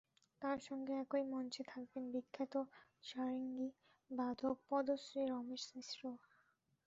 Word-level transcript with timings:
তাঁর 0.41 0.57
সঙ্গে 0.67 0.93
একই 1.03 1.23
মঞ্চে 1.31 1.63
থাকবেন 1.67 2.03
বিখ্যাত 2.13 2.53
সারেঙ্গি 3.03 3.67
বাদক 4.09 4.55
পদ্মশ্রী 4.69 5.21
রমেশ 5.27 5.63
মিশ্র। 5.73 6.01